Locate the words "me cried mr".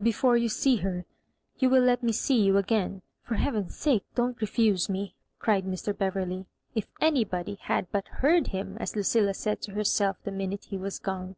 4.88-5.98